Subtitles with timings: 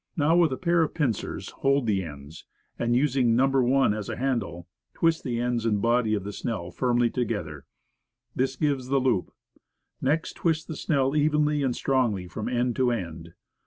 [0.17, 2.45] Now, with a pair of pincers hold the ends,
[2.79, 3.47] and, using No.
[3.49, 4.19] 1 as a 60 Woodcraft.
[4.27, 7.67] handle, twist the ends and body of the snell firmly to gether;
[8.35, 9.29] this gives the loop;
[10.01, 13.35] next, twist the snell evenly and strongly from end to end.